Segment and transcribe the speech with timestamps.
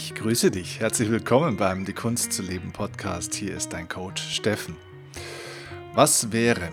[0.00, 0.78] Ich grüße dich.
[0.78, 3.34] Herzlich willkommen beim Die Kunst zu leben Podcast.
[3.34, 4.76] Hier ist dein Coach Steffen.
[5.92, 6.68] Was wäre,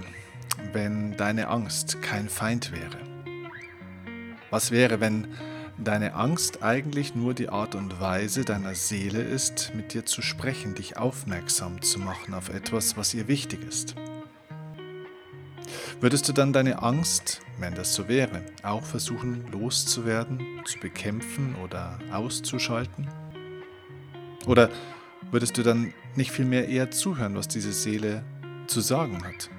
[0.73, 2.99] wenn deine Angst kein Feind wäre?
[4.51, 5.27] Was wäre, wenn
[5.79, 10.75] deine Angst eigentlich nur die Art und Weise deiner Seele ist, mit dir zu sprechen,
[10.75, 13.95] dich aufmerksam zu machen auf etwas, was ihr wichtig ist?
[16.01, 21.97] Würdest du dann deine Angst, wenn das so wäre, auch versuchen loszuwerden, zu bekämpfen oder
[22.11, 23.07] auszuschalten?
[24.45, 24.69] Oder
[25.31, 28.25] würdest du dann nicht vielmehr eher zuhören, was diese Seele
[28.67, 29.49] zu sagen hat?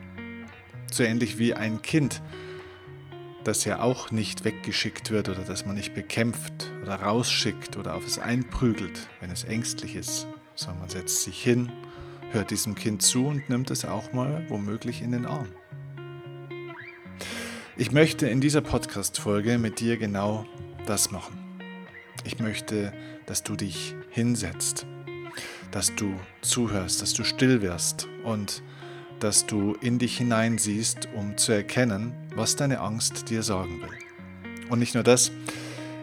[0.93, 2.23] So ähnlich wie ein Kind,
[3.43, 8.07] das ja auch nicht weggeschickt wird oder das man nicht bekämpft oder rausschickt oder auf
[8.07, 11.73] es einprügelt, wenn es ängstlich ist, sondern man setzt sich hin,
[12.31, 15.49] hört diesem Kind zu und nimmt es auch mal womöglich in den Arm.
[17.79, 20.47] Ich möchte in dieser Podcast-Folge mit dir genau
[20.87, 21.39] das machen.
[22.25, 22.91] Ich möchte,
[23.27, 24.87] dass du dich hinsetzt,
[25.73, 28.63] dass du zuhörst, dass du still wirst und
[29.21, 34.65] dass du in dich hineinsiehst, um zu erkennen, was deine Angst dir sagen will.
[34.71, 35.31] Und nicht nur das,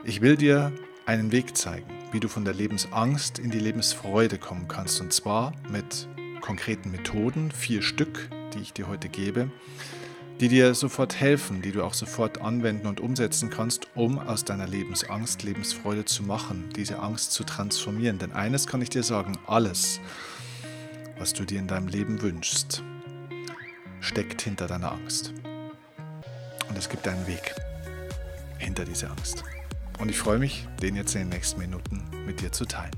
[0.03, 0.71] ich will dir
[1.07, 5.01] einen Weg zeigen, wie du von der Lebensangst in die Lebensfreude kommen kannst.
[5.01, 6.07] Und zwar mit
[6.39, 9.49] konkreten Methoden, vier Stück, die ich dir heute gebe,
[10.43, 14.67] die dir sofort helfen, die du auch sofort anwenden und umsetzen kannst, um aus deiner
[14.67, 18.19] Lebensangst Lebensfreude zu machen, diese Angst zu transformieren.
[18.19, 20.01] Denn eines kann ich dir sagen, alles,
[21.17, 22.83] was du dir in deinem Leben wünschst,
[24.01, 25.33] steckt hinter deiner Angst.
[26.67, 27.55] Und es gibt einen Weg
[28.57, 29.45] hinter dieser Angst.
[29.97, 32.91] Und ich freue mich, den jetzt in den nächsten Minuten mit dir zu teilen.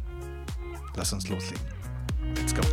[0.95, 1.61] Lass uns loslegen.
[2.37, 2.63] Let's go.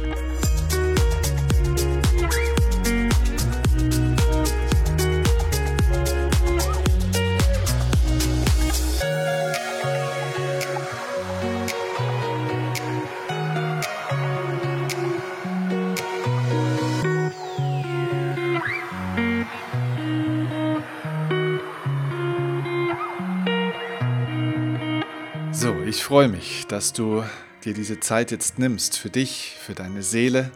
[26.13, 27.25] Freue mich, dass du
[27.65, 30.53] dir diese Zeit jetzt nimmst für dich, für deine Seele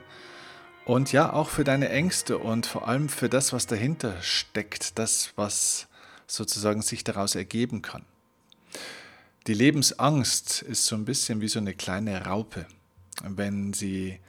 [0.84, 5.32] und ja auch für deine Ängste und vor allem für das, was dahinter steckt, das,
[5.34, 5.86] was
[6.26, 8.04] sozusagen sich daraus ergeben kann.
[9.46, 12.66] Die Lebensangst ist so ein bisschen wie so eine kleine Raupe.
[13.24, 14.20] Wenn sie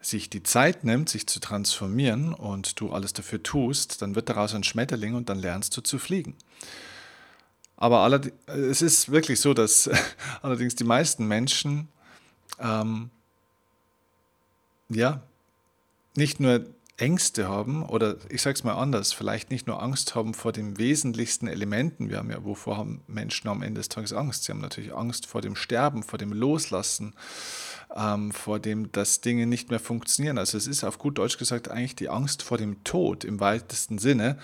[0.00, 4.54] sich die Zeit nimmt, sich zu transformieren und du alles dafür tust, dann wird daraus
[4.54, 6.34] ein Schmetterling und dann lernst du zu fliegen.
[7.76, 9.90] Aber es ist wirklich so, dass
[10.42, 11.88] allerdings die meisten Menschen
[12.58, 13.10] ähm,
[14.88, 15.22] ja
[16.14, 16.64] nicht nur
[16.98, 20.78] Ängste haben oder ich sage es mal anders, vielleicht nicht nur Angst haben vor den
[20.78, 22.08] wesentlichsten Elementen.
[22.08, 24.44] Wir haben ja, wovor haben Menschen am Ende des Tages Angst?
[24.44, 27.14] Sie haben natürlich Angst vor dem Sterben, vor dem Loslassen,
[27.94, 30.38] ähm, vor dem, dass Dinge nicht mehr funktionieren.
[30.38, 33.98] Also es ist auf gut Deutsch gesagt eigentlich die Angst vor dem Tod im weitesten
[33.98, 34.38] Sinne.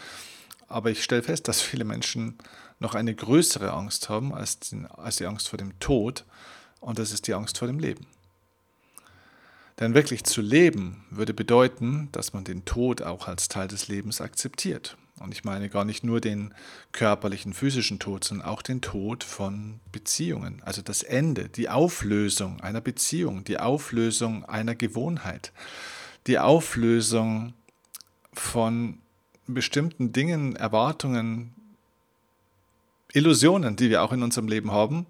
[0.69, 2.37] Aber ich stelle fest, dass viele Menschen
[2.83, 6.27] noch eine größere Angst haben als die, als die Angst vor dem Tod
[6.81, 8.07] und das ist die Angst vor dem Leben.
[9.81, 14.21] Denn wirklich zu leben würde bedeuten, dass man den Tod auch als Teil des Lebens
[14.21, 14.99] akzeptiert.
[15.19, 16.53] Und ich meine gar nicht nur den
[16.91, 20.61] körperlichen, physischen Tod, sondern auch den Tod von Beziehungen.
[20.65, 25.53] Also das Ende, die Auflösung einer Beziehung, die Auflösung einer Gewohnheit,
[26.27, 27.55] die Auflösung
[28.33, 28.99] von
[29.47, 31.55] bestimmten Dingen, Erwartungen,
[33.13, 35.07] Illusionen, die wir auch in unserem Leben haben,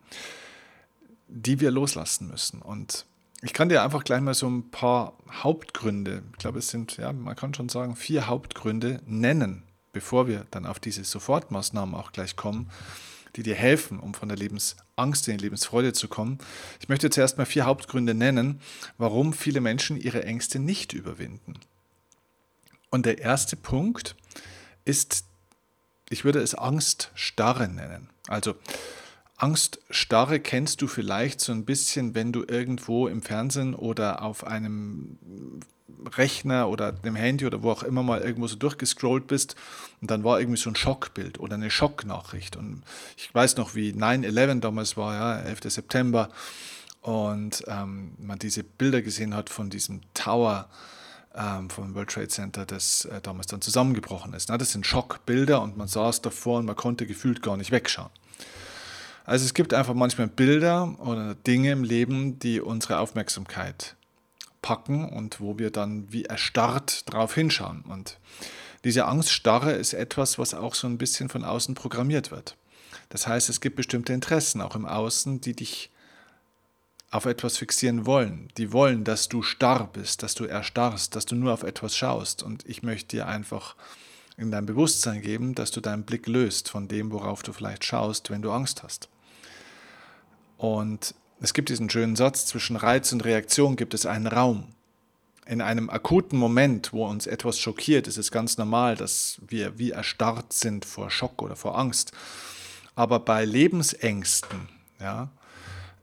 [1.29, 2.61] die wir loslassen müssen.
[2.61, 3.07] Und
[3.43, 7.13] ich kann dir einfach gleich mal so ein paar Hauptgründe, ich glaube, es sind, ja,
[7.13, 12.37] man kann schon sagen, vier Hauptgründe nennen, bevor wir dann auf diese Sofortmaßnahmen auch gleich
[12.37, 12.71] kommen,
[13.37, 16.39] die dir helfen, um von der Lebensangst in die Lebensfreude zu kommen.
[16.81, 18.61] Ich möchte zuerst mal vier Hauptgründe nennen,
[18.99, 21.55] warum viele Menschen ihre Ängste nicht überwinden.
[22.91, 24.17] Und der erste Punkt
[24.85, 25.25] ist
[26.13, 28.09] ich würde es Angststarre nennen.
[28.29, 28.55] Also
[29.37, 35.19] Angststarre kennst du vielleicht so ein bisschen, wenn du irgendwo im Fernsehen oder auf einem
[36.17, 39.57] Rechner oder dem Handy oder wo auch immer mal irgendwo so durchgescrollt bist
[40.01, 42.57] und dann war irgendwie so ein Schockbild oder eine Schocknachricht.
[42.57, 42.83] Und
[43.17, 45.61] ich weiß noch, wie 9-11 damals war, ja, 11.
[45.65, 46.29] September,
[47.03, 50.69] und ähm, man diese Bilder gesehen hat von diesem Tower
[51.35, 54.49] ähm, vom World Trade Center, das äh, damals dann zusammengebrochen ist.
[54.49, 58.11] Na, das sind Schockbilder und man saß davor und man konnte gefühlt gar nicht wegschauen.
[59.25, 63.97] Also es gibt einfach manchmal Bilder oder Dinge im Leben, die unsere Aufmerksamkeit
[64.63, 67.83] packen und wo wir dann wie erstarrt drauf hinschauen.
[67.83, 68.19] Und
[68.85, 72.57] diese Angststarre ist etwas, was auch so ein bisschen von außen programmiert wird.
[73.11, 75.92] Das heißt, es gibt bestimmte Interessen auch im Außen, die dich
[77.13, 78.49] auf etwas fixieren wollen.
[78.57, 82.43] Die wollen, dass du starr bist, dass du erstarrst, dass du nur auf etwas schaust.
[82.43, 83.77] Und ich möchte dir einfach
[84.39, 88.31] in dein Bewusstsein geben, dass du deinen Blick löst von dem, worauf du vielleicht schaust,
[88.31, 89.11] wenn du Angst hast.
[90.57, 94.69] Und es gibt diesen schönen Satz, zwischen Reiz und Reaktion gibt es einen Raum.
[95.45, 99.91] In einem akuten Moment, wo uns etwas schockiert, ist es ganz normal, dass wir wie
[99.91, 102.13] erstarrt sind vor Schock oder vor Angst.
[102.95, 104.69] Aber bei Lebensängsten,
[104.99, 105.29] ja,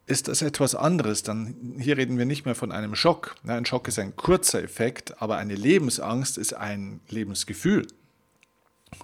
[0.09, 1.23] ist das etwas anderes.
[1.23, 3.35] Dann hier reden wir nicht mehr von einem Schock.
[3.45, 7.85] Ein Schock ist ein kurzer Effekt, aber eine Lebensangst ist ein Lebensgefühl.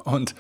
[0.04, 0.34] Und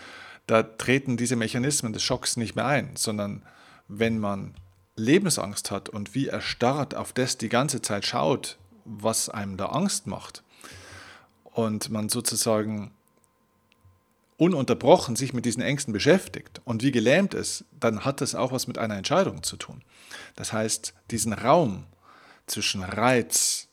[0.47, 3.43] da treten diese Mechanismen des Schocks nicht mehr ein, sondern
[3.87, 4.55] wenn man
[4.95, 10.07] Lebensangst hat und wie erstarrt auf das die ganze Zeit schaut, was einem da Angst
[10.07, 10.43] macht,
[11.43, 12.91] und man sozusagen
[14.37, 18.67] ununterbrochen sich mit diesen Ängsten beschäftigt und wie gelähmt ist, dann hat das auch was
[18.67, 19.81] mit einer Entscheidung zu tun.
[20.35, 21.85] Das heißt, diesen Raum
[22.45, 23.69] zwischen Reiz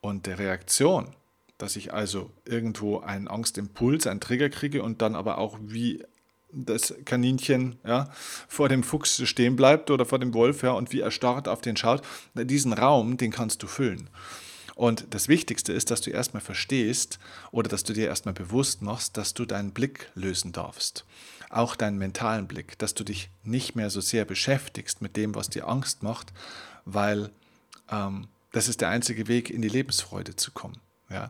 [0.00, 1.14] und der Reaktion,
[1.58, 6.04] dass ich also irgendwo einen Angstimpuls, einen Trigger kriege und dann aber auch wie
[6.52, 8.08] das Kaninchen ja,
[8.48, 11.60] vor dem Fuchs stehen bleibt oder vor dem Wolf ja, und wie er starrt auf
[11.60, 12.02] den schaut,
[12.34, 14.08] diesen Raum, den kannst du füllen.
[14.78, 17.18] Und das Wichtigste ist, dass du erstmal verstehst
[17.50, 21.04] oder dass du dir erstmal bewusst machst, dass du deinen Blick lösen darfst.
[21.50, 25.50] Auch deinen mentalen Blick, dass du dich nicht mehr so sehr beschäftigst mit dem, was
[25.50, 26.32] dir Angst macht,
[26.84, 27.32] weil
[27.90, 30.78] ähm, das ist der einzige Weg, in die Lebensfreude zu kommen.
[31.10, 31.26] Ja?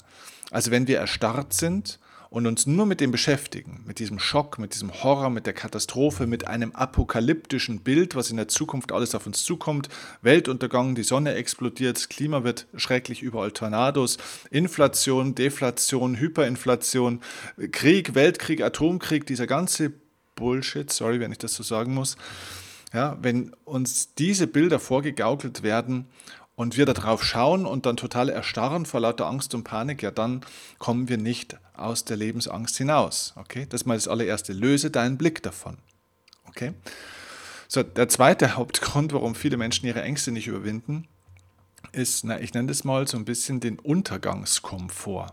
[0.51, 1.99] Also wenn wir erstarrt sind
[2.31, 6.27] und uns nur mit dem beschäftigen, mit diesem Schock, mit diesem Horror, mit der Katastrophe,
[6.27, 9.89] mit einem apokalyptischen Bild, was in der Zukunft alles auf uns zukommt,
[10.23, 14.19] Weltuntergang, die Sonne explodiert, Klima wird schrecklich, überall Tornados,
[14.51, 17.21] Inflation, Deflation, Hyperinflation,
[17.73, 19.93] Krieg, Weltkrieg, Atomkrieg, dieser ganze
[20.35, 22.17] Bullshit, sorry, wenn ich das so sagen muss.
[22.95, 26.07] Ja, wenn uns diese Bilder vorgegaukelt werden
[26.59, 30.41] und wir darauf schauen und dann total erstarren vor lauter Angst und Panik, ja, dann
[30.81, 33.33] kommen wir nicht aus der Lebensangst hinaus.
[33.37, 34.55] Okay, das ist mal das allererste.
[34.55, 35.79] Löse deinen Blick davon.
[36.49, 36.73] Okay.
[37.69, 41.07] So, der zweite Hauptgrund, warum viele Menschen ihre Ängste nicht überwinden,
[41.93, 45.29] ist, na, ich nenne das mal so ein bisschen den Untergangskomfort.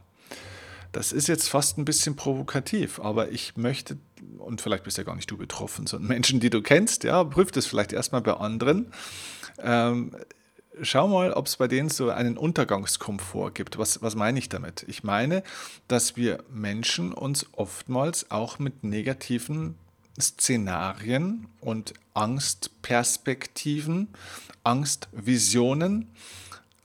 [0.91, 3.97] Das ist jetzt fast ein bisschen provokativ, aber ich möchte,
[4.37, 7.51] und vielleicht bist ja gar nicht du betroffen, sondern Menschen, die du kennst, ja, prüf
[7.51, 8.91] das vielleicht erstmal bei anderen.
[9.57, 10.15] Ähm,
[10.81, 13.77] schau mal, ob es bei denen so einen Untergangskomfort gibt.
[13.77, 14.85] Was, was meine ich damit?
[14.87, 15.43] Ich meine,
[15.87, 19.75] dass wir Menschen uns oftmals auch mit negativen
[20.19, 24.09] Szenarien und Angstperspektiven,
[24.63, 26.11] Angstvisionen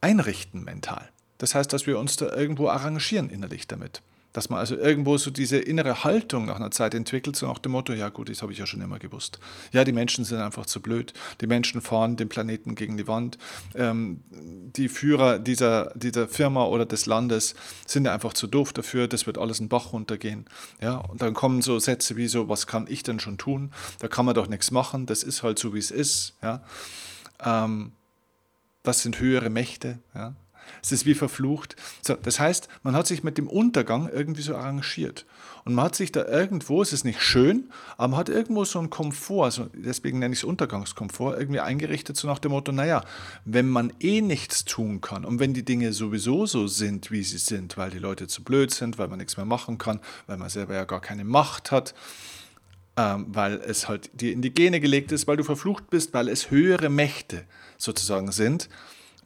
[0.01, 1.09] einrichten mental.
[1.39, 4.03] Das heißt, dass wir uns da irgendwo arrangieren innerlich damit.
[4.33, 7.73] Dass man also irgendwo so diese innere Haltung nach einer Zeit entwickelt, so nach dem
[7.73, 9.41] Motto, ja gut, das habe ich ja schon immer gewusst.
[9.73, 11.13] Ja, die Menschen sind einfach zu blöd.
[11.41, 13.39] Die Menschen fahren den Planeten gegen die Wand.
[13.75, 17.55] Ähm, die Führer dieser, dieser Firma oder des Landes
[17.87, 19.09] sind einfach zu doof dafür.
[19.09, 20.47] Das wird alles in Bach runtergehen.
[20.81, 23.73] Ja, und dann kommen so Sätze wie so, was kann ich denn schon tun?
[23.99, 25.07] Da kann man doch nichts machen.
[25.07, 26.35] Das ist halt so, wie es ist.
[26.43, 26.63] Ja.
[27.45, 27.93] Ähm,
[28.83, 29.99] das sind höhere Mächte.
[30.15, 30.35] Ja.
[30.83, 31.77] Es ist wie verflucht.
[32.03, 35.27] So, das heißt, man hat sich mit dem Untergang irgendwie so arrangiert.
[35.65, 38.79] Und man hat sich da irgendwo, es ist nicht schön, aber man hat irgendwo so
[38.79, 43.05] einen Komfort, also deswegen nenne ich es Untergangskomfort, irgendwie eingerichtet, so nach dem Motto, naja,
[43.45, 47.39] wenn man eh nichts tun kann und wenn die Dinge sowieso so sind, wie sie
[47.39, 50.49] sind, weil die Leute zu blöd sind, weil man nichts mehr machen kann, weil man
[50.49, 51.95] selber ja gar keine Macht hat,
[52.97, 56.29] ähm, weil es halt dir in die Gene gelegt ist, weil du verflucht bist, weil
[56.29, 57.45] es höhere Mächte
[57.79, 58.69] sozusagen sind,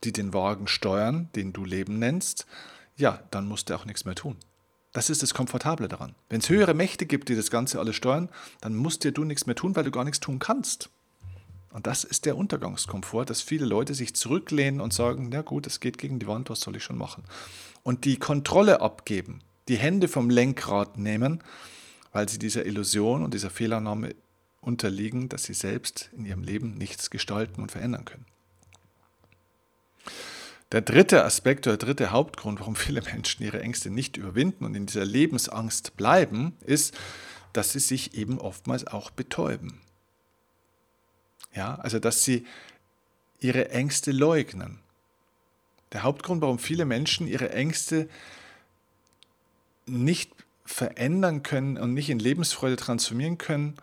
[0.04, 2.46] die den Wagen steuern, den du Leben nennst,
[2.96, 4.36] ja, dann musst du auch nichts mehr tun.
[4.92, 6.14] Das ist das Komfortable daran.
[6.28, 8.28] Wenn es höhere Mächte gibt, die das Ganze alles steuern,
[8.60, 10.90] dann musst dir du nichts mehr tun, weil du gar nichts tun kannst.
[11.72, 15.80] Und das ist der Untergangskomfort, dass viele Leute sich zurücklehnen und sagen, na gut, es
[15.80, 17.24] geht gegen die Wand, was soll ich schon machen?
[17.82, 21.42] Und die Kontrolle abgeben, die Hände vom Lenkrad nehmen,
[22.12, 24.14] weil sie dieser Illusion und dieser Fehlannahme
[24.60, 28.26] unterliegen, dass sie selbst in ihrem Leben nichts gestalten und verändern können.
[30.72, 34.74] Der dritte Aspekt oder der dritte Hauptgrund, warum viele Menschen ihre Ängste nicht überwinden und
[34.74, 36.94] in dieser Lebensangst bleiben, ist,
[37.52, 39.80] dass sie sich eben oftmals auch betäuben.
[41.54, 42.46] Ja, also dass sie
[43.38, 44.80] ihre Ängste leugnen.
[45.92, 48.08] Der Hauptgrund, warum viele Menschen ihre Ängste
[49.86, 50.32] nicht
[50.64, 53.76] verändern können und nicht in Lebensfreude transformieren können,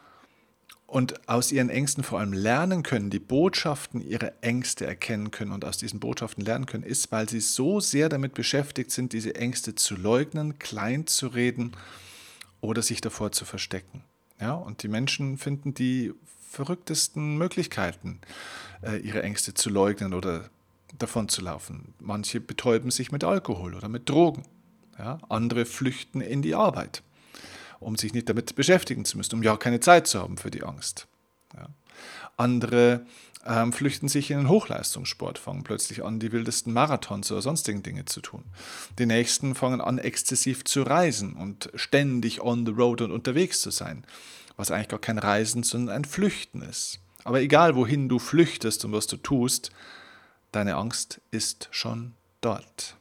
[0.91, 5.63] und aus ihren Ängsten vor allem lernen können, die Botschaften ihrer Ängste erkennen können und
[5.63, 9.73] aus diesen Botschaften lernen können, ist, weil sie so sehr damit beschäftigt sind, diese Ängste
[9.73, 11.71] zu leugnen, klein zu reden
[12.59, 14.03] oder sich davor zu verstecken.
[14.41, 16.11] Ja, und die Menschen finden die
[16.49, 18.19] verrücktesten Möglichkeiten,
[18.81, 20.49] äh, ihre Ängste zu leugnen oder
[20.99, 21.93] davon zu laufen.
[21.99, 24.43] Manche betäuben sich mit Alkohol oder mit Drogen.
[24.99, 25.19] Ja?
[25.29, 27.01] Andere flüchten in die Arbeit,
[27.81, 30.63] um sich nicht damit beschäftigen zu müssen, um ja keine Zeit zu haben für die
[30.63, 31.07] Angst.
[31.55, 31.67] Ja?
[32.37, 33.05] Andere
[33.45, 38.05] ähm, flüchten sich in den Hochleistungssport, fangen plötzlich an, die wildesten Marathons oder sonstigen Dinge
[38.05, 38.43] zu tun.
[38.99, 43.71] Die nächsten fangen an, exzessiv zu reisen und ständig on the road und unterwegs zu
[43.71, 44.05] sein,
[44.57, 46.99] was eigentlich gar kein Reisen, sondern ein Flüchten ist.
[47.23, 49.71] Aber egal, wohin du flüchtest und was du tust,
[50.51, 52.95] deine Angst ist schon dort.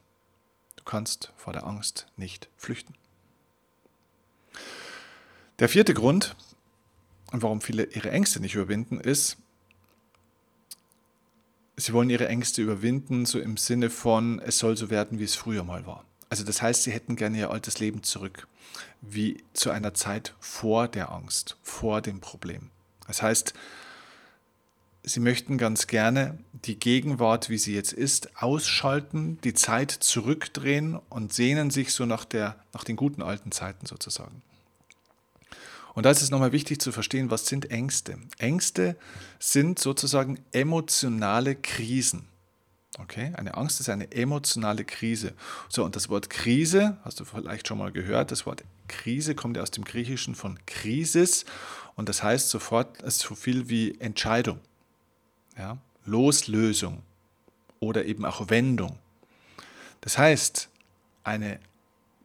[0.75, 2.95] Du kannst vor der Angst nicht flüchten.
[5.61, 6.35] Der vierte Grund,
[7.31, 9.37] warum viele ihre Ängste nicht überwinden, ist,
[11.77, 15.35] sie wollen ihre Ängste überwinden, so im Sinne von, es soll so werden, wie es
[15.35, 16.03] früher mal war.
[16.29, 18.47] Also das heißt, sie hätten gerne ihr altes Leben zurück,
[19.01, 22.71] wie zu einer Zeit vor der Angst, vor dem Problem.
[23.05, 23.53] Das heißt,
[25.03, 31.33] sie möchten ganz gerne die Gegenwart, wie sie jetzt ist, ausschalten, die Zeit zurückdrehen und
[31.33, 34.41] sehnen sich so nach, der, nach den guten alten Zeiten sozusagen.
[35.93, 38.17] Und da ist es nochmal wichtig zu verstehen, was sind Ängste?
[38.37, 38.95] Ängste
[39.39, 42.27] sind sozusagen emotionale Krisen.
[42.99, 45.33] Okay, eine Angst ist eine emotionale Krise.
[45.69, 49.55] So, und das Wort Krise, hast du vielleicht schon mal gehört, das Wort Krise kommt
[49.55, 51.45] ja aus dem Griechischen von Krisis
[51.95, 54.59] und das heißt sofort, so viel wie Entscheidung,
[55.57, 55.77] ja?
[56.05, 57.03] Loslösung
[57.79, 58.97] oder eben auch Wendung.
[60.01, 60.67] Das heißt,
[61.23, 61.59] eine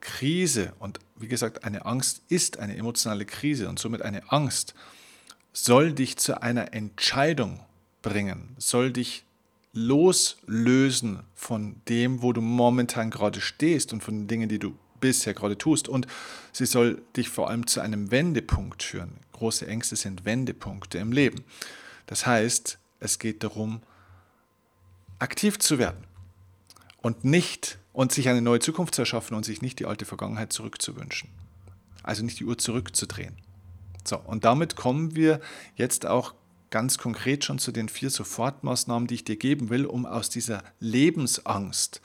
[0.01, 4.73] Krise und wie gesagt, eine Angst ist eine emotionale Krise und somit eine Angst
[5.53, 7.59] soll dich zu einer Entscheidung
[8.01, 9.25] bringen, soll dich
[9.73, 15.33] loslösen von dem, wo du momentan gerade stehst und von den Dingen, die du bisher
[15.33, 15.87] gerade tust.
[15.87, 16.07] Und
[16.51, 19.17] sie soll dich vor allem zu einem Wendepunkt führen.
[19.33, 21.43] Große Ängste sind Wendepunkte im Leben.
[22.07, 23.81] Das heißt, es geht darum,
[25.19, 26.03] aktiv zu werden
[27.01, 30.53] und nicht und sich eine neue Zukunft zu erschaffen und sich nicht die alte Vergangenheit
[30.53, 31.31] zurückzuwünschen.
[32.03, 33.35] Also nicht die Uhr zurückzudrehen.
[34.03, 35.41] So, und damit kommen wir
[35.75, 36.35] jetzt auch
[36.69, 40.63] ganz konkret schon zu den vier Sofortmaßnahmen, die ich dir geben will, um aus dieser
[40.79, 42.01] Lebensangst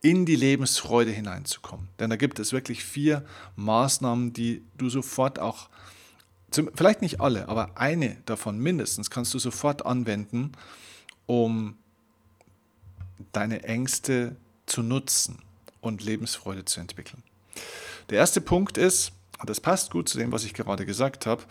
[0.00, 1.88] in die Lebensfreude hineinzukommen.
[1.98, 3.22] Denn da gibt es wirklich vier
[3.56, 5.68] Maßnahmen, die du sofort auch,
[6.74, 10.52] vielleicht nicht alle, aber eine davon mindestens kannst du sofort anwenden,
[11.26, 11.76] um
[13.32, 14.34] deine Ängste
[14.70, 15.42] zu nutzen
[15.80, 17.22] und Lebensfreude zu entwickeln.
[18.10, 21.42] Der erste Punkt ist, und das passt gut zu dem, was ich gerade gesagt habe,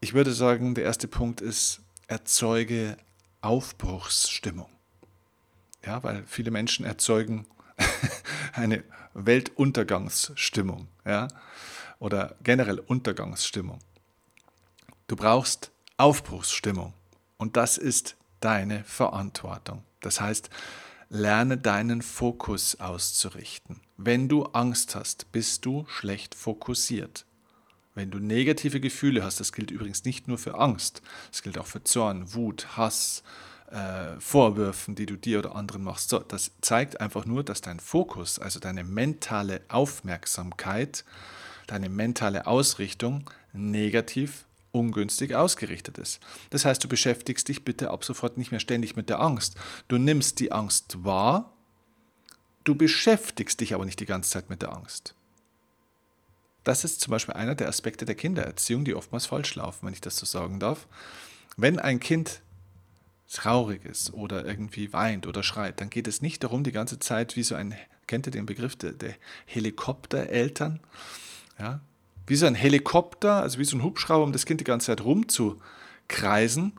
[0.00, 2.96] ich würde sagen, der erste Punkt ist, erzeuge
[3.40, 4.68] Aufbruchsstimmung.
[5.84, 7.46] Ja, weil viele Menschen erzeugen
[8.52, 11.28] eine Weltuntergangsstimmung ja,
[11.98, 13.78] oder generell Untergangsstimmung.
[15.06, 16.92] Du brauchst Aufbruchsstimmung
[17.38, 19.84] und das ist deine Verantwortung.
[20.00, 20.50] Das heißt,
[21.08, 23.80] Lerne deinen Fokus auszurichten.
[23.96, 27.26] Wenn du Angst hast, bist du schlecht fokussiert.
[27.94, 31.66] Wenn du negative Gefühle hast, das gilt übrigens nicht nur für Angst, das gilt auch
[31.66, 33.22] für Zorn, Wut, Hass,
[33.70, 36.08] äh, Vorwürfen, die du dir oder anderen machst.
[36.08, 41.04] So, das zeigt einfach nur, dass dein Fokus, also deine mentale Aufmerksamkeit,
[41.68, 44.45] deine mentale Ausrichtung negativ
[44.76, 46.20] ungünstig ausgerichtet ist.
[46.50, 49.56] Das heißt, du beschäftigst dich bitte ab sofort nicht mehr ständig mit der Angst.
[49.88, 51.52] Du nimmst die Angst wahr,
[52.64, 55.14] du beschäftigst dich aber nicht die ganze Zeit mit der Angst.
[56.64, 60.00] Das ist zum Beispiel einer der Aspekte der Kindererziehung, die oftmals falsch laufen, wenn ich
[60.00, 60.86] das so sagen darf.
[61.56, 62.42] Wenn ein Kind
[63.32, 67.36] traurig ist oder irgendwie weint oder schreit, dann geht es nicht darum, die ganze Zeit
[67.36, 67.74] wie so ein,
[68.06, 69.14] kennt ihr den Begriff der, der
[69.46, 70.80] Helikoptereltern?
[71.58, 71.80] Ja,
[72.26, 75.04] wie so ein Helikopter, also wie so ein Hubschrauber, um das Kind die ganze Zeit
[75.04, 76.72] rumzukreisen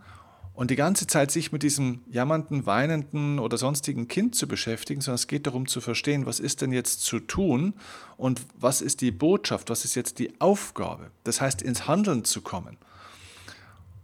[0.54, 5.16] und die ganze Zeit sich mit diesem jammernden, weinenden oder sonstigen Kind zu beschäftigen, sondern
[5.16, 7.74] es geht darum zu verstehen, was ist denn jetzt zu tun
[8.18, 11.12] und was ist die Botschaft, was ist jetzt die Aufgabe.
[11.24, 12.77] Das heißt, ins Handeln zu kommen.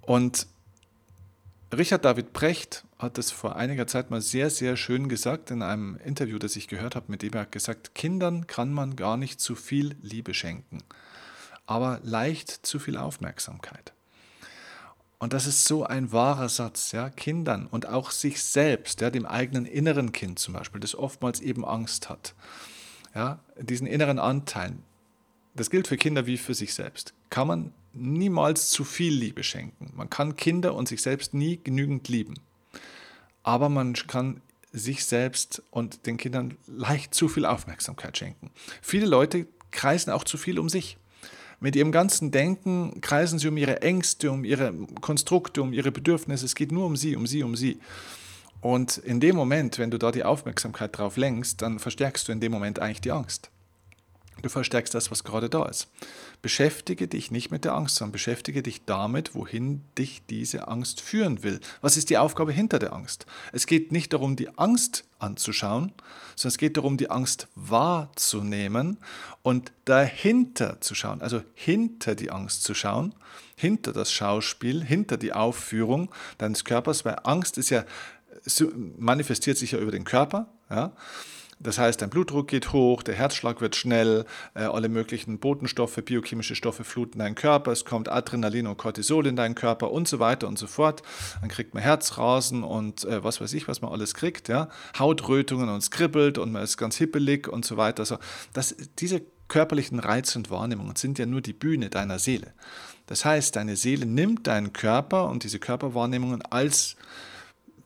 [0.02, 0.48] Und
[1.76, 5.98] Richard David Brecht hat es vor einiger Zeit mal sehr, sehr schön gesagt in einem
[6.06, 9.42] Interview, das ich gehört habe, mit dem er hat gesagt, Kindern kann man gar nicht
[9.42, 10.84] zu viel Liebe schenken
[11.65, 13.93] aber leicht zu viel Aufmerksamkeit.
[15.20, 19.25] Und das ist so ein wahrer Satz, ja, Kindern und auch sich selbst, ja, dem
[19.25, 22.36] eigenen inneren Kind zum Beispiel, das oftmals eben Angst hat,
[23.15, 24.84] ja, diesen inneren Anteilen,
[25.55, 29.91] das gilt für Kinder wie für sich selbst, kann man niemals zu viel Liebe schenken.
[29.96, 32.34] Man kann Kinder und sich selbst nie genügend lieben.
[33.43, 34.41] Aber man kann
[34.72, 38.50] sich selbst und den Kindern leicht zu viel Aufmerksamkeit schenken.
[38.82, 40.98] Viele Leute kreisen auch zu viel um sich.
[41.63, 46.46] Mit ihrem ganzen Denken kreisen sie um ihre Ängste, um ihre Konstrukte, um ihre Bedürfnisse.
[46.46, 47.79] Es geht nur um sie, um sie, um sie.
[48.60, 52.41] Und in dem Moment, wenn du da die Aufmerksamkeit drauf lenkst, dann verstärkst du in
[52.41, 53.50] dem Moment eigentlich die Angst.
[54.42, 55.88] Du verstärkst das, was gerade da ist.
[56.42, 61.44] Beschäftige dich nicht mit der Angst, sondern beschäftige dich damit, wohin dich diese Angst führen
[61.44, 61.60] will.
[61.82, 63.25] Was ist die Aufgabe hinter der Angst?
[63.54, 65.94] Es geht nicht darum, die Angst anzuschauen,
[66.36, 68.98] sondern es geht darum, die Angst wahrzunehmen
[69.44, 73.16] und dahinter zu schauen, also hinter die Angst zu schauen,
[73.56, 77.86] hinter das Schauspiel, hinter die Aufführung deines Körpers, weil Angst ist ja
[78.98, 80.48] manifestiert sich ja über den Körper.
[80.70, 80.92] Ja?
[81.60, 86.56] Das heißt, dein Blutdruck geht hoch, der Herzschlag wird schnell, äh, alle möglichen Botenstoffe, biochemische
[86.56, 90.48] Stoffe fluten deinen Körper, es kommt Adrenalin und Cortisol in deinen Körper und so weiter
[90.48, 91.04] und so fort.
[91.42, 94.70] Dann kriegt man Herzrasen und äh, was weiß ich, was man alles kriegt, ja?
[94.98, 98.02] Hautrötungen und es kribbelt und man ist ganz hippelig und so weiter.
[98.02, 98.18] Also
[98.54, 102.54] das, diese körperlichen Reize und Wahrnehmungen sind ja nur die Bühne deiner Seele.
[103.06, 106.96] Das heißt, deine Seele nimmt deinen Körper und diese Körperwahrnehmungen als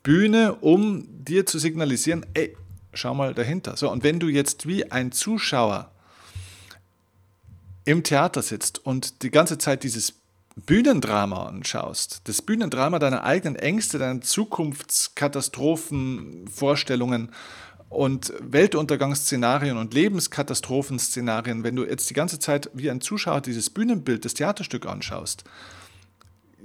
[0.04, 2.56] Bühne, um dir zu signalisieren, ey,
[2.98, 3.76] schau mal dahinter.
[3.78, 5.92] So, und wenn du jetzt wie ein Zuschauer
[7.86, 10.14] im Theater sitzt und die ganze Zeit dieses
[10.66, 17.32] Bühnendrama anschaust, das Bühnendrama deiner eigenen Ängste, deiner Zukunftskatastrophen, Vorstellungen
[17.90, 24.26] und Weltuntergangsszenarien und Lebenskatastrophenszenarien, wenn du jetzt die ganze Zeit wie ein Zuschauer dieses Bühnenbild,
[24.26, 25.44] das Theaterstück anschaust,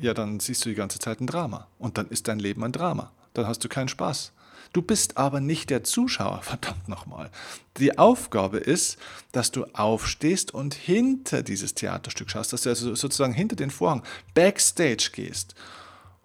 [0.01, 2.73] ja, dann siehst du die ganze Zeit ein Drama und dann ist dein Leben ein
[2.73, 3.13] Drama.
[3.35, 4.33] Dann hast du keinen Spaß.
[4.73, 7.31] Du bist aber nicht der Zuschauer, verdammt nochmal.
[7.79, 8.99] Die Aufgabe ist,
[9.33, 14.03] dass du aufstehst und hinter dieses Theaterstück schaust, dass du also sozusagen hinter den Vorhang,
[14.35, 15.55] backstage gehst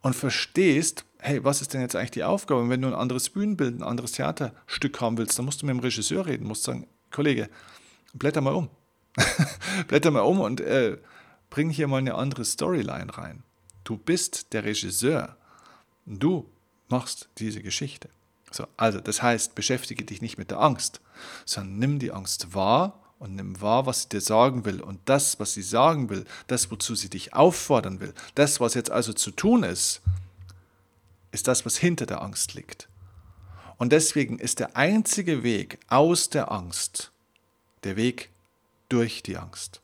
[0.01, 2.62] und verstehst, hey, was ist denn jetzt eigentlich die Aufgabe?
[2.62, 5.75] Und wenn du ein anderes Bühnenbild, ein anderes Theaterstück haben willst, dann musst du mit
[5.75, 7.50] dem Regisseur reden, musst sagen, Kollege,
[8.13, 8.70] blätter mal um.
[9.88, 10.98] blätter mal um und äh,
[11.50, 13.44] bring hier mal eine andere Storyline rein.
[13.84, 15.38] Du bist der Regisseur.
[16.06, 16.50] Du
[16.88, 18.10] machst diese Geschichte.
[18.52, 21.02] So, also, das heißt, beschäftige dich nicht mit der Angst,
[21.46, 24.82] sondern nimm die Angst wahr und nimm wahr, was sie dir sagen will.
[24.82, 28.92] Und das, was sie sagen will, das, wozu sie dich auffordern will, das, was jetzt
[28.92, 30.02] also zu tun ist,
[31.32, 32.88] ist das, was hinter der Angst liegt.
[33.78, 37.12] Und deswegen ist der einzige Weg aus der Angst
[37.84, 38.30] der Weg
[38.90, 39.82] durch die Angst.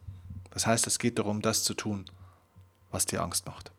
[0.51, 2.05] Das heißt, es geht darum, das zu tun,
[2.91, 3.72] was dir Angst macht.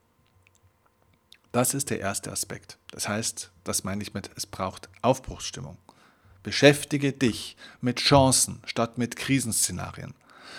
[1.55, 2.79] Das ist der erste Aspekt.
[2.91, 5.79] Das heißt, das meine ich mit, es braucht Aufbruchsstimmung.
[6.43, 10.15] Beschäftige dich mit Chancen statt mit Krisenszenarien.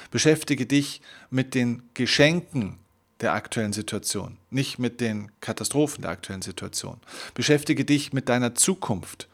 [0.09, 2.77] Beschäftige dich mit den Geschenken
[3.19, 7.01] der aktuellen Situation, nicht mit den Katastrophen der aktuellen Situation.
[7.33, 9.27] Beschäftige dich mit deiner Zukunft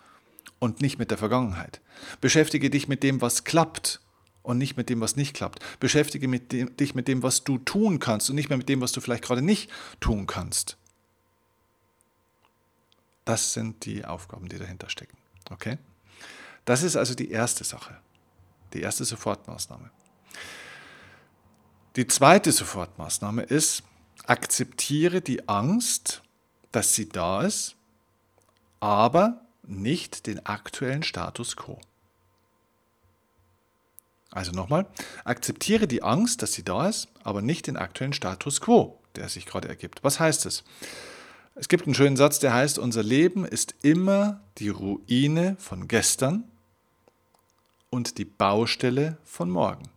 [0.57, 1.79] und nicht mit der Vergangenheit.
[2.21, 4.01] Beschäftige dich mit dem, was klappt
[4.41, 5.59] und nicht mit dem, was nicht klappt.
[5.79, 8.81] Beschäftige mit dem, dich mit dem, was du tun kannst und nicht mehr mit dem,
[8.81, 9.69] was du vielleicht gerade nicht
[9.99, 10.77] tun kannst.
[13.25, 15.17] Das sind die Aufgaben, die dahinter stecken.
[15.49, 15.77] Okay?
[16.65, 17.97] Das ist also die erste Sache,
[18.73, 19.89] die erste Sofortmaßnahme.
[21.95, 23.83] Die zweite Sofortmaßnahme ist,
[24.25, 26.21] akzeptiere die Angst,
[26.71, 27.75] dass sie da ist,
[28.79, 31.79] aber nicht den aktuellen Status quo.
[34.31, 34.87] Also nochmal,
[35.25, 39.45] akzeptiere die Angst, dass sie da ist, aber nicht den aktuellen Status quo, der sich
[39.45, 40.03] gerade ergibt.
[40.03, 40.63] Was heißt es?
[41.61, 46.43] Es gibt einen schönen Satz, der heißt, unser Leben ist immer die Ruine von gestern
[47.91, 49.87] und die Baustelle von morgen.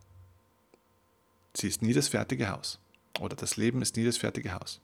[1.55, 2.79] Sie ist nie das fertige Haus.
[3.19, 4.79] Oder das Leben ist nie das fertige Haus.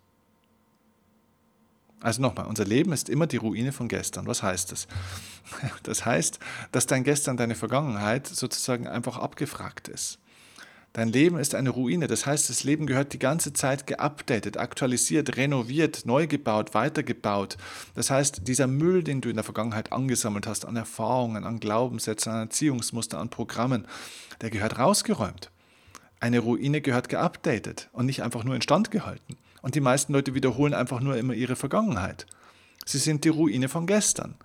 [1.99, 4.25] Also nochmal, unser Leben ist immer die Ruine von gestern.
[4.25, 4.87] Was heißt das?
[5.83, 6.39] Das heißt,
[6.71, 10.17] dass dein Gestern, deine Vergangenheit sozusagen einfach abgefragt ist.
[10.93, 12.07] Dein Leben ist eine Ruine.
[12.07, 17.57] Das heißt, das Leben gehört die ganze Zeit geupdatet, aktualisiert, renoviert, neu gebaut, weitergebaut.
[17.95, 22.33] Das heißt, dieser Müll, den du in der Vergangenheit angesammelt hast, an Erfahrungen, an Glaubenssätzen,
[22.33, 23.87] an Erziehungsmuster, an Programmen,
[24.41, 25.49] der gehört rausgeräumt.
[26.19, 29.37] Eine Ruine gehört geupdatet und nicht einfach nur instand gehalten.
[29.61, 32.25] Und die meisten Leute wiederholen einfach nur immer ihre Vergangenheit.
[32.85, 34.35] Sie sind die Ruine von gestern.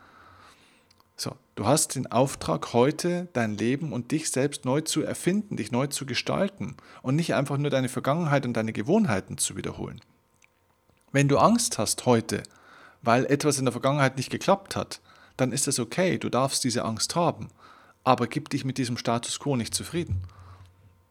[1.57, 5.87] Du hast den Auftrag, heute dein Leben und dich selbst neu zu erfinden, dich neu
[5.87, 10.03] zu gestalten und nicht einfach nur deine Vergangenheit und deine Gewohnheiten zu wiederholen.
[11.13, 12.43] Wenn du Angst hast heute,
[13.01, 15.01] weil etwas in der Vergangenheit nicht geklappt hat,
[15.39, 17.49] dann ist es okay, du darfst diese Angst haben,
[18.05, 20.25] aber gib dich mit diesem Status quo nicht zufrieden.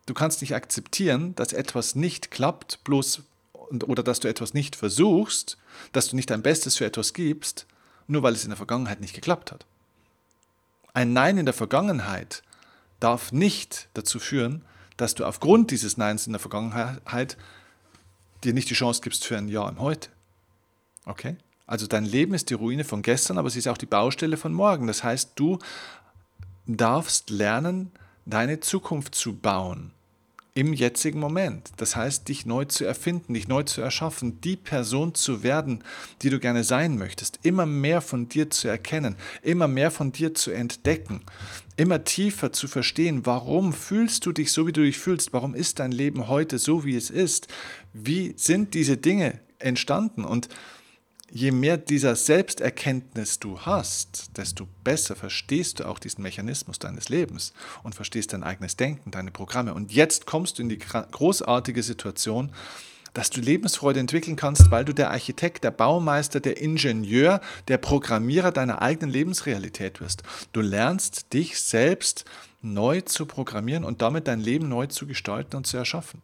[0.05, 5.57] Du kannst nicht akzeptieren, dass etwas nicht klappt, bloß oder dass du etwas nicht versuchst,
[5.91, 7.65] dass du nicht dein Bestes für etwas gibst,
[8.05, 9.65] nur weil es in der Vergangenheit nicht geklappt hat.
[10.95, 12.41] Ein Nein in der Vergangenheit
[13.01, 14.63] darf nicht dazu führen,
[14.95, 17.35] dass du aufgrund dieses Neins in der Vergangenheit
[18.45, 20.07] dir nicht die Chance gibst für ein Ja im Heute.
[21.05, 21.35] Okay?
[21.67, 24.53] Also dein Leben ist die Ruine von gestern, aber sie ist auch die Baustelle von
[24.53, 24.87] morgen.
[24.87, 25.59] Das heißt, du
[26.65, 27.91] darfst lernen,
[28.25, 29.91] deine Zukunft zu bauen
[30.55, 31.69] im jetzigen Moment.
[31.75, 35.83] Das heißt, dich neu zu erfinden, dich neu zu erschaffen, die Person zu werden,
[36.21, 40.33] die du gerne sein möchtest, immer mehr von dir zu erkennen, immer mehr von dir
[40.33, 41.21] zu entdecken,
[41.75, 45.79] immer tiefer zu verstehen, warum fühlst du dich so, wie du dich fühlst, warum ist
[45.79, 47.49] dein Leben heute so, wie es ist,
[47.91, 50.23] wie sind diese Dinge entstanden?
[50.23, 50.47] Und
[51.35, 57.51] je mehr dieser Selbsterkenntnis du hast, desto besser verstehst du auch diesen Mechanismus deines Lebens
[57.83, 59.73] und verstehst dein eigenes Denken, deine Programme.
[59.73, 62.53] Und jetzt kommst du in die großartige Situation,
[63.13, 68.53] dass du Lebensfreude entwickeln kannst, weil du der Architekt, der Baumeister, der Ingenieur, der Programmierer
[68.53, 70.23] deiner eigenen Lebensrealität wirst.
[70.53, 72.23] Du lernst dich selbst
[72.61, 76.21] neu zu programmieren und damit dein Leben neu zu gestalten und zu erschaffen.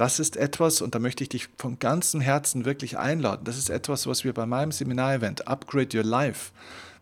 [0.00, 3.68] Das ist etwas, und da möchte ich dich von ganzem Herzen wirklich einladen, das ist
[3.68, 6.52] etwas, was wir bei meinem Seminarevent Upgrade Your Life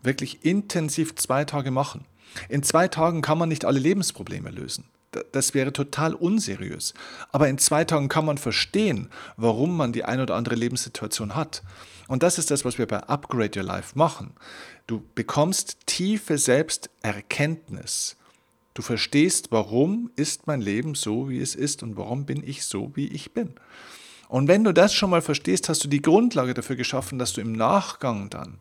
[0.02, 2.06] wirklich intensiv zwei Tage machen.
[2.48, 4.87] In zwei Tagen kann man nicht alle Lebensprobleme lösen.
[5.30, 6.92] Das wäre total unseriös.
[7.30, 11.62] Aber in zwei Tagen kann man verstehen, warum man die ein oder andere Lebenssituation hat.
[12.08, 14.32] Und das ist das, was wir bei Upgrade Your Life machen.
[14.88, 18.17] Du bekommst tiefe Selbsterkenntnis
[18.79, 22.93] Du verstehst, warum ist mein Leben so, wie es ist und warum bin ich so,
[22.95, 23.55] wie ich bin.
[24.29, 27.41] Und wenn du das schon mal verstehst, hast du die Grundlage dafür geschaffen, dass du
[27.41, 28.61] im Nachgang dann,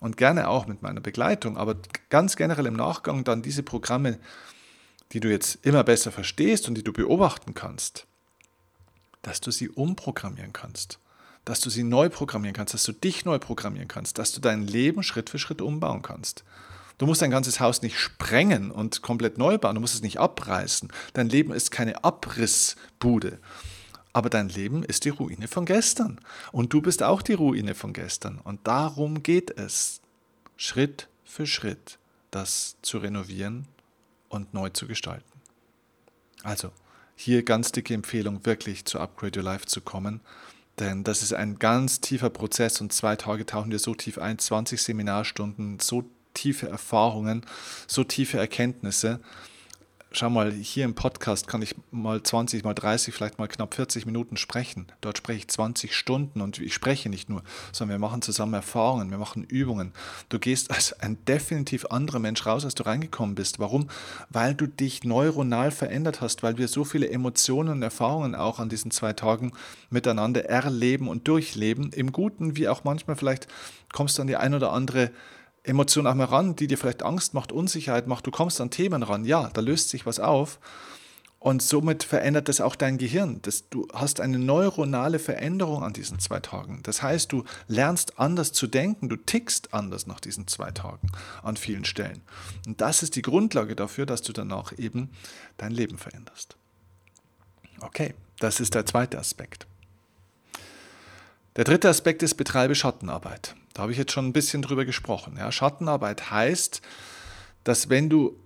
[0.00, 1.76] und gerne auch mit meiner Begleitung, aber
[2.08, 4.18] ganz generell im Nachgang dann diese Programme,
[5.12, 8.08] die du jetzt immer besser verstehst und die du beobachten kannst,
[9.22, 10.98] dass du sie umprogrammieren kannst,
[11.44, 14.66] dass du sie neu programmieren kannst, dass du dich neu programmieren kannst, dass du dein
[14.66, 16.42] Leben Schritt für Schritt umbauen kannst.
[17.00, 19.74] Du musst dein ganzes Haus nicht sprengen und komplett neu bauen.
[19.74, 20.92] Du musst es nicht abreißen.
[21.14, 23.38] Dein Leben ist keine Abrissbude.
[24.12, 26.20] Aber dein Leben ist die Ruine von gestern.
[26.52, 28.38] Und du bist auch die Ruine von gestern.
[28.38, 30.02] Und darum geht es,
[30.58, 31.98] Schritt für Schritt
[32.30, 33.66] das zu renovieren
[34.28, 35.40] und neu zu gestalten.
[36.42, 36.70] Also,
[37.16, 40.20] hier ganz dicke Empfehlung, wirklich zu Upgrade Your Life zu kommen.
[40.78, 44.38] Denn das ist ein ganz tiefer Prozess und zwei Tage tauchen wir so tief ein,
[44.38, 46.04] 20 Seminarstunden, so
[46.34, 47.44] tiefe Erfahrungen,
[47.86, 49.20] so tiefe Erkenntnisse.
[50.12, 54.06] Schau mal, hier im Podcast kann ich mal 20, mal 30, vielleicht mal knapp 40
[54.06, 54.86] Minuten sprechen.
[55.00, 59.12] Dort spreche ich 20 Stunden und ich spreche nicht nur, sondern wir machen zusammen Erfahrungen,
[59.12, 59.92] wir machen Übungen.
[60.28, 63.60] Du gehst als ein definitiv anderer Mensch raus, als du reingekommen bist.
[63.60, 63.88] Warum?
[64.30, 68.68] Weil du dich neuronal verändert hast, weil wir so viele Emotionen und Erfahrungen auch an
[68.68, 69.52] diesen zwei Tagen
[69.90, 71.92] miteinander erleben und durchleben.
[71.92, 73.46] Im Guten wie auch manchmal vielleicht
[73.92, 75.12] kommst du an die ein oder andere
[75.62, 78.26] Emotion auch mal ran, die dir vielleicht Angst macht, Unsicherheit macht.
[78.26, 80.58] Du kommst an Themen ran, ja, da löst sich was auf.
[81.38, 83.40] Und somit verändert das auch dein Gehirn.
[83.40, 86.80] Das, du hast eine neuronale Veränderung an diesen zwei Tagen.
[86.82, 91.10] Das heißt, du lernst anders zu denken, du tickst anders nach diesen zwei Tagen
[91.42, 92.20] an vielen Stellen.
[92.66, 95.08] Und das ist die Grundlage dafür, dass du danach eben
[95.56, 96.56] dein Leben veränderst.
[97.80, 99.66] Okay, das ist der zweite Aspekt.
[101.56, 103.56] Der dritte Aspekt ist, betreibe Schattenarbeit.
[103.72, 105.36] Da habe ich jetzt schon ein bisschen drüber gesprochen.
[105.38, 106.82] Ja, Schattenarbeit heißt,
[107.64, 108.36] dass wenn du,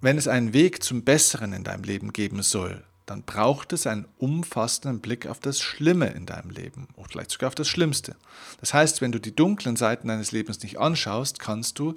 [0.00, 4.06] wenn es einen Weg zum Besseren in deinem Leben geben soll, dann braucht es einen
[4.18, 8.16] umfassenden Blick auf das Schlimme in deinem Leben oder vielleicht sogar auf das Schlimmste.
[8.60, 11.94] Das heißt, wenn du die dunklen Seiten deines Lebens nicht anschaust, kannst du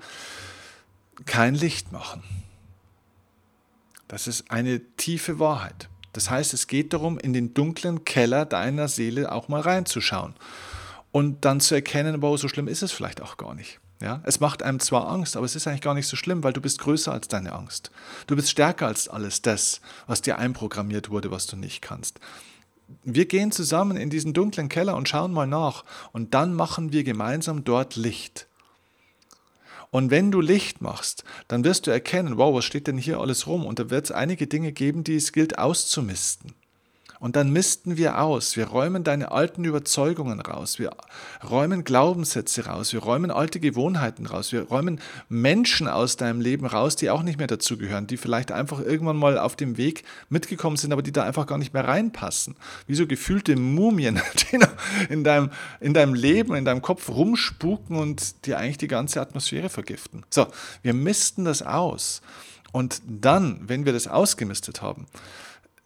[1.25, 2.23] kein Licht machen.
[4.07, 5.89] Das ist eine tiefe Wahrheit.
[6.13, 10.35] Das heißt, es geht darum, in den dunklen Keller deiner Seele auch mal reinzuschauen
[11.11, 13.79] und dann zu erkennen, wow, so schlimm ist es vielleicht auch gar nicht.
[14.01, 16.53] Ja, es macht einem zwar Angst, aber es ist eigentlich gar nicht so schlimm, weil
[16.53, 17.91] du bist größer als deine Angst.
[18.27, 22.19] Du bist stärker als alles das, was dir einprogrammiert wurde, was du nicht kannst.
[23.03, 27.03] Wir gehen zusammen in diesen dunklen Keller und schauen mal nach und dann machen wir
[27.03, 28.47] gemeinsam dort Licht.
[29.91, 33.47] Und wenn du Licht machst, dann wirst du erkennen, wow, was steht denn hier alles
[33.47, 33.65] rum?
[33.65, 36.53] Und da wird es einige Dinge geben, die es gilt auszumisten.
[37.19, 38.55] Und dann missten wir aus.
[38.55, 40.79] Wir räumen deine alten Überzeugungen raus.
[40.79, 40.91] Wir
[41.47, 42.93] räumen Glaubenssätze raus.
[42.93, 44.53] Wir räumen alte Gewohnheiten raus.
[44.53, 48.79] Wir räumen Menschen aus deinem Leben raus, die auch nicht mehr dazugehören, die vielleicht einfach
[48.79, 52.55] irgendwann mal auf dem Weg mitgekommen sind, aber die da einfach gar nicht mehr reinpassen.
[52.87, 54.59] Wie so gefühlte Mumien, die
[55.09, 55.51] in deinem,
[55.81, 60.23] in deinem Leben, in deinem Kopf rumspuken und dir eigentlich die ganze Atmosphäre vergiften.
[60.29, 60.47] So,
[60.83, 62.21] wir missten das aus.
[62.71, 65.07] Und dann, wenn wir das ausgemistet haben,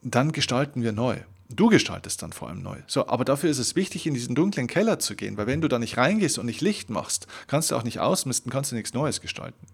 [0.03, 1.17] dann gestalten wir neu.
[1.49, 2.77] Du gestaltest dann vor allem neu.
[2.87, 5.67] So, aber dafür ist es wichtig, in diesen dunklen Keller zu gehen, weil wenn du
[5.67, 8.93] da nicht reingehst und nicht Licht machst, kannst du auch nicht ausmisten, kannst du nichts
[8.93, 9.67] Neues gestalten.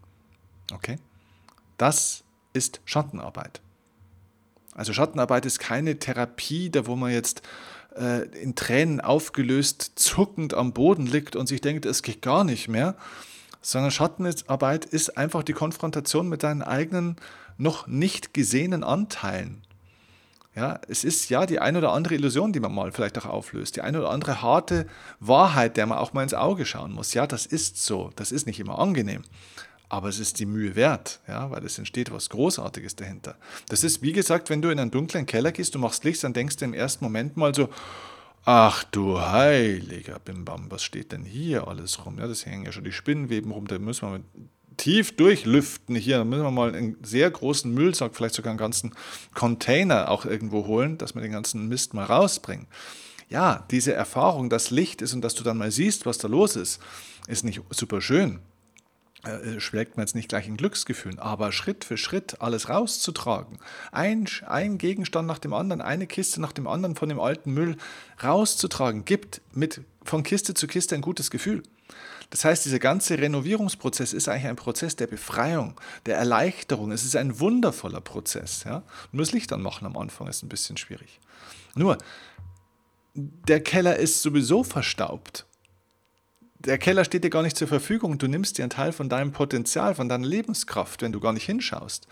[0.73, 0.97] Okay?
[1.77, 3.61] Das ist Schattenarbeit.
[4.73, 7.41] Also Schattenarbeit ist keine Therapie, da wo man jetzt
[7.95, 12.67] äh, in Tränen aufgelöst, zuckend am Boden liegt und sich denkt, es geht gar nicht
[12.67, 12.95] mehr,
[13.61, 17.17] sondern Schattenarbeit ist einfach die Konfrontation mit deinen eigenen
[17.57, 19.61] noch nicht gesehenen Anteilen.
[20.55, 23.75] Ja, es ist ja die eine oder andere Illusion, die man mal vielleicht auch auflöst,
[23.75, 24.87] die eine oder andere harte
[25.19, 27.13] Wahrheit, der man auch mal ins Auge schauen muss.
[27.13, 29.21] Ja, das ist so, das ist nicht immer angenehm,
[29.89, 33.35] aber es ist die Mühe wert, ja, weil es entsteht was Großartiges dahinter.
[33.69, 36.33] Das ist, wie gesagt, wenn du in einen dunklen Keller gehst, du machst Licht, dann
[36.33, 37.69] denkst du im ersten Moment mal so,
[38.45, 42.17] Ach du heiliger Bimbam, was steht denn hier alles rum?
[42.17, 44.21] Ja, das hängen ja schon die Spinnenweben rum, da müssen wir
[44.79, 46.17] tief durchlüften hier.
[46.17, 48.93] Da müssen wir mal einen sehr großen Müllsack, vielleicht sogar einen ganzen
[49.35, 52.65] Container auch irgendwo holen, dass wir den ganzen Mist mal rausbringen.
[53.29, 56.55] Ja, diese Erfahrung, dass Licht ist und dass du dann mal siehst, was da los
[56.55, 56.81] ist,
[57.27, 58.39] ist nicht super schön.
[59.23, 63.59] Äh, schlägt man jetzt nicht gleich in Glücksgefühlen, aber Schritt für Schritt alles rauszutragen,
[63.91, 67.75] ein, ein Gegenstand nach dem anderen, eine Kiste nach dem anderen von dem alten Müll
[68.23, 71.63] rauszutragen, gibt mit von Kiste zu Kiste ein gutes Gefühl.
[72.29, 76.91] Das heißt, dieser ganze Renovierungsprozess ist eigentlich ein Prozess der Befreiung, der Erleichterung.
[76.91, 78.63] Es ist ein wundervoller Prozess.
[78.65, 78.83] Ja?
[79.11, 81.19] Nur das Licht anmachen am Anfang ist ein bisschen schwierig.
[81.75, 81.97] Nur,
[83.15, 85.45] der Keller ist sowieso verstaubt.
[86.59, 88.17] Der Keller steht dir gar nicht zur Verfügung.
[88.17, 91.45] Du nimmst dir einen Teil von deinem Potenzial, von deiner Lebenskraft, wenn du gar nicht
[91.45, 92.07] hinschaust.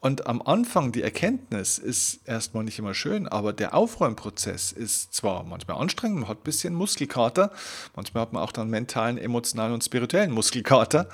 [0.00, 5.42] Und am Anfang die Erkenntnis ist erstmal nicht immer schön, aber der Aufräumprozess ist zwar
[5.42, 7.50] manchmal anstrengend, man hat ein bisschen Muskelkater,
[7.96, 11.08] manchmal hat man auch dann mentalen, emotionalen und spirituellen Muskelkater,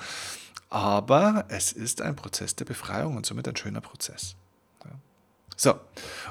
[0.69, 4.35] aber es ist ein Prozess der Befreiung und somit ein schöner Prozess.
[5.57, 5.79] So,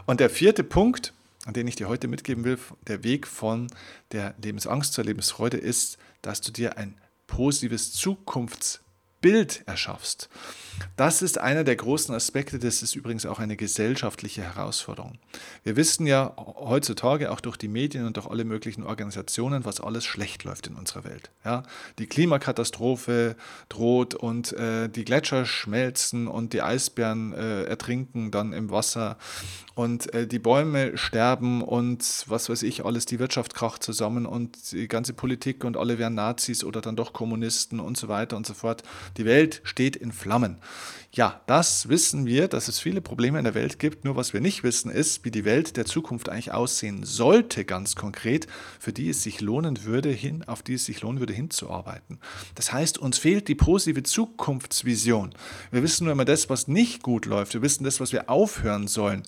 [0.07, 1.15] und der vierte Punkt,
[1.47, 3.69] den ich dir heute mitgeben will, der Weg von
[4.13, 8.84] der Lebensangst zur Lebensfreude ist, dass du dir ein positives Zukunfts
[9.25, 10.29] Bild erschaffst.
[10.97, 15.19] Das ist einer der großen Aspekte, das ist übrigens auch eine gesellschaftliche Herausforderung.
[15.63, 20.05] Wir wissen ja heutzutage auch durch die Medien und durch alle möglichen Organisationen, was alles
[20.05, 21.31] schlecht läuft in unserer Welt.
[21.45, 21.63] Ja,
[21.99, 23.37] die Klimakatastrophe
[23.69, 29.17] droht und äh, die Gletscher schmelzen und die Eisbären äh, ertrinken dann im Wasser
[29.75, 34.73] und äh, die Bäume sterben und was weiß ich alles, die Wirtschaft kracht zusammen und
[34.73, 38.47] die ganze Politik und alle werden Nazis oder dann doch Kommunisten und so weiter und
[38.47, 38.85] so fort.
[39.17, 40.59] Die Welt steht in Flammen.
[41.13, 44.05] Ja, das wissen wir, dass es viele Probleme in der Welt gibt.
[44.05, 47.95] Nur was wir nicht wissen, ist, wie die Welt der Zukunft eigentlich aussehen sollte, ganz
[47.95, 48.49] konkret,
[48.81, 52.19] für die es sich lohnen würde, hin, auf die es sich lohnen würde, hinzuarbeiten.
[52.57, 55.37] Das heißt, uns fehlt die positive Zukunftsvision.
[55.71, 57.55] Wir wissen nur immer das, was nicht gut läuft.
[57.55, 59.23] Wir wissen das, was wir aufhören sollen.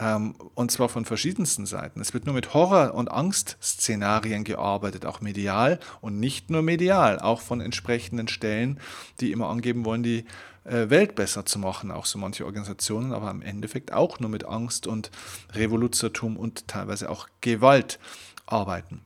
[0.00, 2.00] Ähm, und zwar von verschiedensten Seiten.
[2.00, 7.42] Es wird nur mit Horror- und Angstszenarien gearbeitet, auch medial und nicht nur medial, auch
[7.42, 8.80] von entsprechenden Stellen,
[9.20, 10.24] die immer angeben wollen, die
[10.64, 14.46] äh, Welt besser zu machen, auch so manche Organisationen, aber im Endeffekt auch nur mit
[14.46, 15.10] Angst und
[15.52, 17.98] Revoluzertum und teilweise auch Gewalt
[18.46, 19.02] arbeiten.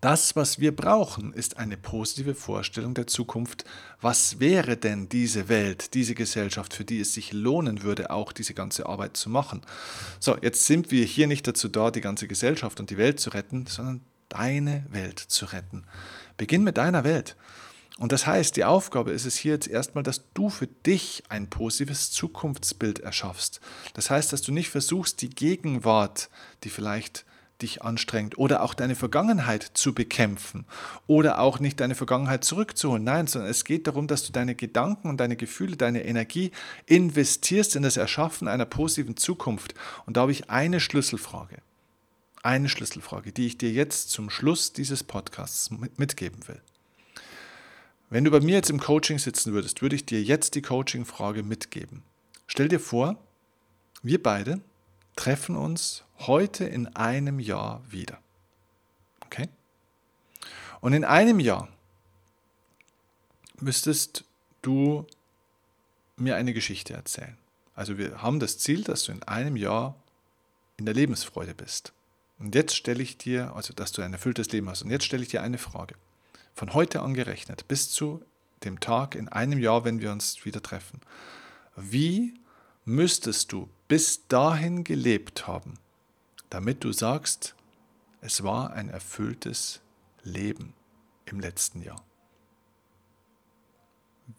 [0.00, 3.64] Das, was wir brauchen, ist eine positive Vorstellung der Zukunft.
[4.00, 8.54] Was wäre denn diese Welt, diese Gesellschaft, für die es sich lohnen würde, auch diese
[8.54, 9.60] ganze Arbeit zu machen?
[10.18, 13.28] So, jetzt sind wir hier nicht dazu da, die ganze Gesellschaft und die Welt zu
[13.30, 15.84] retten, sondern deine Welt zu retten.
[16.38, 17.36] Beginn mit deiner Welt.
[17.98, 21.50] Und das heißt, die Aufgabe ist es hier jetzt erstmal, dass du für dich ein
[21.50, 23.60] positives Zukunftsbild erschaffst.
[23.92, 26.30] Das heißt, dass du nicht versuchst, die Gegenwart,
[26.64, 27.26] die vielleicht
[27.62, 30.64] dich anstrengt oder auch deine Vergangenheit zu bekämpfen
[31.06, 33.04] oder auch nicht deine Vergangenheit zurückzuholen.
[33.04, 36.50] Nein, sondern es geht darum, dass du deine Gedanken und deine Gefühle, deine Energie
[36.86, 39.74] investierst in das Erschaffen einer positiven Zukunft.
[40.06, 41.58] Und da habe ich eine Schlüsselfrage.
[42.42, 46.60] Eine Schlüsselfrage, die ich dir jetzt zum Schluss dieses Podcasts mitgeben will.
[48.08, 51.42] Wenn du bei mir jetzt im Coaching sitzen würdest, würde ich dir jetzt die Coaching-Frage
[51.42, 52.02] mitgeben.
[52.48, 53.16] Stell dir vor,
[54.02, 54.60] wir beide
[55.20, 58.18] treffen uns heute in einem Jahr wieder.
[59.26, 59.50] Okay?
[60.80, 61.68] Und in einem Jahr
[63.58, 64.24] müsstest
[64.62, 65.06] du
[66.16, 67.36] mir eine Geschichte erzählen.
[67.74, 69.94] Also wir haben das Ziel, dass du in einem Jahr
[70.78, 71.92] in der Lebensfreude bist.
[72.38, 74.80] Und jetzt stelle ich dir, also dass du ein erfülltes Leben hast.
[74.80, 75.96] Und jetzt stelle ich dir eine Frage.
[76.54, 78.24] Von heute an gerechnet bis zu
[78.64, 81.02] dem Tag in einem Jahr, wenn wir uns wieder treffen.
[81.76, 82.40] Wie
[82.86, 85.74] müsstest du bis dahin gelebt haben,
[86.48, 87.56] damit du sagst,
[88.20, 89.80] es war ein erfülltes
[90.22, 90.74] Leben
[91.24, 92.00] im letzten Jahr.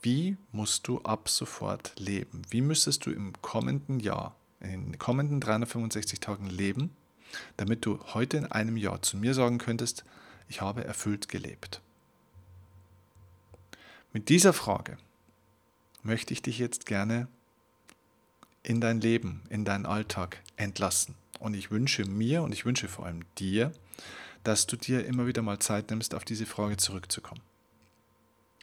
[0.00, 2.40] Wie musst du ab sofort leben?
[2.48, 6.96] Wie müsstest du im kommenden Jahr, in den kommenden 365 Tagen leben,
[7.58, 10.06] damit du heute in einem Jahr zu mir sagen könntest,
[10.48, 11.82] ich habe erfüllt gelebt?
[14.14, 14.96] Mit dieser Frage
[16.02, 17.28] möchte ich dich jetzt gerne
[18.62, 21.14] in dein Leben, in deinen Alltag entlassen.
[21.38, 23.72] Und ich wünsche mir und ich wünsche vor allem dir,
[24.44, 27.42] dass du dir immer wieder mal Zeit nimmst, auf diese Frage zurückzukommen.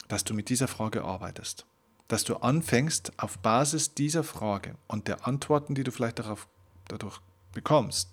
[0.08, 1.66] Dass du mit dieser Frage arbeitest.
[2.08, 6.48] Dass du anfängst, auf Basis dieser Frage und der Antworten, die du vielleicht darauf,
[6.88, 7.20] dadurch
[7.54, 8.10] bekommst,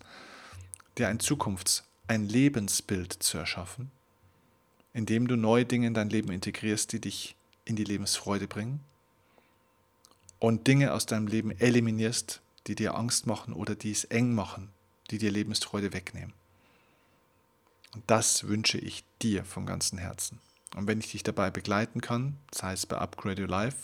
[0.98, 3.90] dir ein Zukunfts-, ein Lebensbild zu erschaffen,
[4.92, 8.80] indem du neue Dinge in dein Leben integrierst, die dich in die Lebensfreude bringen
[10.38, 14.70] und Dinge aus deinem Leben eliminierst, die dir Angst machen oder die es eng machen,
[15.10, 16.32] die dir Lebensfreude wegnehmen.
[17.94, 20.40] Und das wünsche ich dir von ganzem Herzen.
[20.74, 23.78] Und wenn ich dich dabei begleiten kann, sei es bei Upgrade Your Life,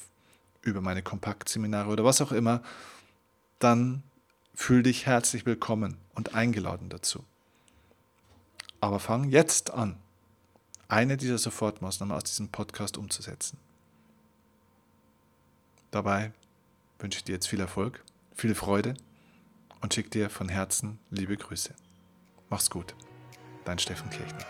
[0.63, 2.63] über meine Kompaktseminare oder was auch immer,
[3.59, 4.03] dann
[4.55, 7.25] fühl dich herzlich willkommen und eingeladen dazu.
[8.81, 9.97] Aber fang jetzt an,
[10.89, 13.57] eine dieser Sofortmaßnahmen aus diesem Podcast umzusetzen.
[15.91, 16.33] Dabei
[17.03, 18.95] wünsche ich dir jetzt viel Erfolg, viel Freude
[19.81, 21.75] und schicke dir von Herzen liebe Grüße.
[22.49, 22.95] Mach's gut,
[23.65, 24.47] dein Steffen Kirchner.